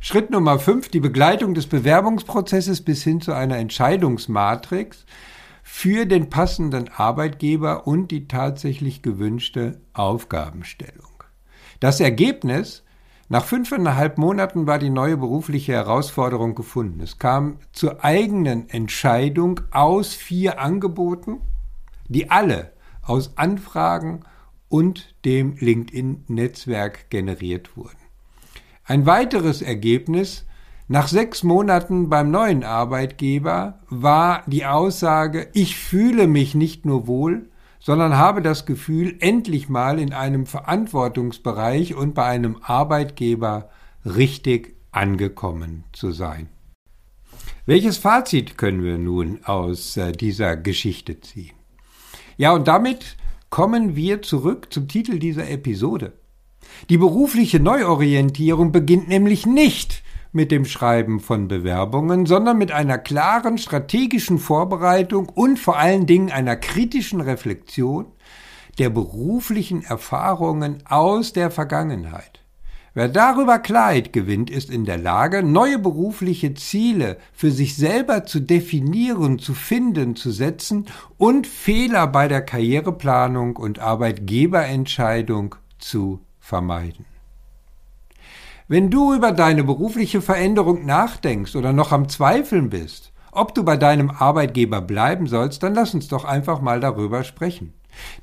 Schritt 0.00 0.30
Nummer 0.30 0.58
fünf, 0.58 0.88
die 0.88 1.00
Begleitung 1.00 1.54
des 1.54 1.66
Bewerbungsprozesses 1.66 2.82
bis 2.82 3.02
hin 3.02 3.20
zu 3.20 3.32
einer 3.32 3.56
Entscheidungsmatrix 3.56 5.04
für 5.62 6.06
den 6.06 6.30
passenden 6.30 6.88
Arbeitgeber 6.88 7.86
und 7.86 8.10
die 8.10 8.28
tatsächlich 8.28 9.02
gewünschte 9.02 9.80
Aufgabenstellung. 9.92 11.24
Das 11.80 12.00
Ergebnis 12.00 12.84
nach 13.28 13.44
fünfeinhalb 13.44 14.18
Monaten 14.18 14.66
war 14.66 14.78
die 14.78 14.90
neue 14.90 15.16
berufliche 15.16 15.72
Herausforderung 15.72 16.54
gefunden. 16.54 17.00
Es 17.00 17.18
kam 17.18 17.58
zur 17.72 18.04
eigenen 18.04 18.68
Entscheidung 18.68 19.60
aus 19.72 20.14
vier 20.14 20.60
Angeboten, 20.60 21.40
die 22.08 22.30
alle 22.30 22.72
aus 23.02 23.36
Anfragen 23.36 24.20
und 24.68 25.14
dem 25.24 25.56
LinkedIn-Netzwerk 25.58 27.10
generiert 27.10 27.76
wurden. 27.76 27.98
Ein 28.84 29.06
weiteres 29.06 29.62
Ergebnis 29.62 30.46
nach 30.88 31.08
sechs 31.08 31.42
Monaten 31.42 32.08
beim 32.08 32.30
neuen 32.30 32.62
Arbeitgeber 32.62 33.80
war 33.88 34.44
die 34.46 34.66
Aussage, 34.66 35.48
ich 35.52 35.76
fühle 35.76 36.28
mich 36.28 36.54
nicht 36.54 36.86
nur 36.86 37.08
wohl, 37.08 37.48
sondern 37.86 38.16
habe 38.16 38.42
das 38.42 38.66
Gefühl, 38.66 39.14
endlich 39.20 39.68
mal 39.68 40.00
in 40.00 40.12
einem 40.12 40.44
Verantwortungsbereich 40.46 41.94
und 41.94 42.16
bei 42.16 42.24
einem 42.24 42.56
Arbeitgeber 42.60 43.70
richtig 44.04 44.74
angekommen 44.90 45.84
zu 45.92 46.10
sein. 46.10 46.48
Welches 47.64 47.96
Fazit 47.96 48.58
können 48.58 48.82
wir 48.82 48.98
nun 48.98 49.44
aus 49.44 49.96
äh, 49.96 50.10
dieser 50.10 50.56
Geschichte 50.56 51.20
ziehen? 51.20 51.54
Ja, 52.36 52.54
und 52.54 52.66
damit 52.66 53.16
kommen 53.50 53.94
wir 53.94 54.20
zurück 54.20 54.72
zum 54.72 54.88
Titel 54.88 55.20
dieser 55.20 55.48
Episode. 55.48 56.14
Die 56.88 56.98
berufliche 56.98 57.60
Neuorientierung 57.60 58.72
beginnt 58.72 59.06
nämlich 59.06 59.46
nicht 59.46 60.02
mit 60.36 60.52
dem 60.52 60.66
Schreiben 60.66 61.18
von 61.18 61.48
Bewerbungen, 61.48 62.26
sondern 62.26 62.58
mit 62.58 62.70
einer 62.70 62.98
klaren 62.98 63.58
strategischen 63.58 64.38
Vorbereitung 64.38 65.28
und 65.28 65.58
vor 65.58 65.78
allen 65.78 66.06
Dingen 66.06 66.30
einer 66.30 66.54
kritischen 66.54 67.20
Reflexion 67.20 68.06
der 68.78 68.90
beruflichen 68.90 69.82
Erfahrungen 69.82 70.84
aus 70.86 71.32
der 71.32 71.50
Vergangenheit. 71.50 72.40
Wer 72.92 73.08
darüber 73.08 73.58
Klarheit 73.58 74.12
gewinnt, 74.12 74.50
ist 74.50 74.70
in 74.70 74.84
der 74.84 74.96
Lage, 74.98 75.42
neue 75.42 75.78
berufliche 75.78 76.54
Ziele 76.54 77.18
für 77.32 77.50
sich 77.50 77.76
selber 77.76 78.24
zu 78.24 78.40
definieren, 78.40 79.38
zu 79.38 79.54
finden, 79.54 80.16
zu 80.16 80.30
setzen 80.30 80.86
und 81.18 81.46
Fehler 81.46 82.06
bei 82.06 82.28
der 82.28 82.42
Karriereplanung 82.42 83.56
und 83.56 83.78
Arbeitgeberentscheidung 83.78 85.56
zu 85.78 86.20
vermeiden. 86.40 87.04
Wenn 88.68 88.90
du 88.90 89.14
über 89.14 89.30
deine 89.30 89.62
berufliche 89.62 90.20
Veränderung 90.20 90.84
nachdenkst 90.86 91.54
oder 91.54 91.72
noch 91.72 91.92
am 91.92 92.08
Zweifeln 92.08 92.68
bist, 92.68 93.12
ob 93.30 93.54
du 93.54 93.62
bei 93.62 93.76
deinem 93.76 94.10
Arbeitgeber 94.10 94.80
bleiben 94.80 95.28
sollst, 95.28 95.62
dann 95.62 95.72
lass 95.72 95.94
uns 95.94 96.08
doch 96.08 96.24
einfach 96.24 96.60
mal 96.60 96.80
darüber 96.80 97.22
sprechen. 97.22 97.74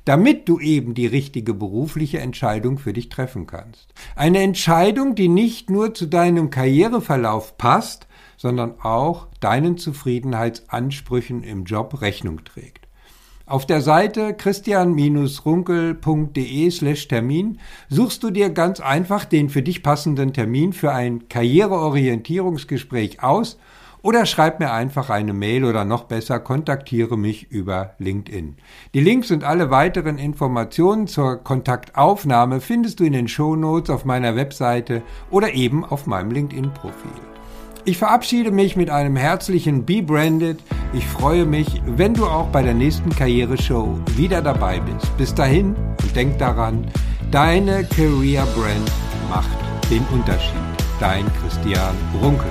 Damit 0.04 0.46
du 0.46 0.60
eben 0.60 0.92
die 0.92 1.06
richtige 1.06 1.54
berufliche 1.54 2.18
Entscheidung 2.18 2.76
für 2.76 2.92
dich 2.92 3.08
treffen 3.08 3.46
kannst. 3.46 3.94
Eine 4.16 4.42
Entscheidung, 4.42 5.14
die 5.14 5.28
nicht 5.28 5.70
nur 5.70 5.94
zu 5.94 6.04
deinem 6.04 6.50
Karriereverlauf 6.50 7.56
passt, 7.56 8.06
sondern 8.36 8.74
auch 8.82 9.28
deinen 9.40 9.78
Zufriedenheitsansprüchen 9.78 11.42
im 11.42 11.64
Job 11.64 12.02
Rechnung 12.02 12.44
trägt. 12.44 12.83
Auf 13.54 13.66
der 13.66 13.82
Seite 13.82 14.34
christian-runkel.de 14.34 16.70
slash 16.72 17.06
Termin 17.06 17.60
suchst 17.88 18.24
du 18.24 18.30
dir 18.30 18.50
ganz 18.50 18.80
einfach 18.80 19.24
den 19.24 19.48
für 19.48 19.62
dich 19.62 19.84
passenden 19.84 20.32
Termin 20.32 20.72
für 20.72 20.90
ein 20.90 21.28
Karriereorientierungsgespräch 21.28 23.22
aus 23.22 23.60
oder 24.02 24.26
schreib 24.26 24.58
mir 24.58 24.72
einfach 24.72 25.08
eine 25.08 25.34
Mail 25.34 25.64
oder 25.64 25.84
noch 25.84 26.02
besser 26.02 26.40
kontaktiere 26.40 27.16
mich 27.16 27.52
über 27.52 27.94
LinkedIn. 27.98 28.56
Die 28.92 29.00
Links 29.00 29.30
und 29.30 29.44
alle 29.44 29.70
weiteren 29.70 30.18
Informationen 30.18 31.06
zur 31.06 31.36
Kontaktaufnahme 31.36 32.60
findest 32.60 32.98
du 32.98 33.04
in 33.04 33.12
den 33.12 33.28
Shownotes 33.28 33.88
auf 33.88 34.04
meiner 34.04 34.34
Webseite 34.34 35.02
oder 35.30 35.54
eben 35.54 35.84
auf 35.84 36.08
meinem 36.08 36.32
LinkedIn-Profil. 36.32 37.33
Ich 37.86 37.98
verabschiede 37.98 38.50
mich 38.50 38.76
mit 38.76 38.88
einem 38.88 39.14
herzlichen 39.14 39.84
Be 39.84 40.00
Branded. 40.00 40.58
Ich 40.94 41.06
freue 41.06 41.44
mich, 41.44 41.82
wenn 41.84 42.14
du 42.14 42.24
auch 42.24 42.48
bei 42.48 42.62
der 42.62 42.72
nächsten 42.72 43.10
Karriereshow 43.10 43.98
wieder 44.16 44.40
dabei 44.40 44.80
bist. 44.80 45.14
Bis 45.18 45.34
dahin 45.34 45.76
und 46.02 46.16
denk 46.16 46.38
daran, 46.38 46.86
deine 47.30 47.84
Career 47.84 48.46
Brand 48.56 48.90
macht 49.28 49.90
den 49.90 50.02
Unterschied. 50.14 50.54
Dein 50.98 51.26
Christian 51.42 51.94
Runkel. 52.22 52.50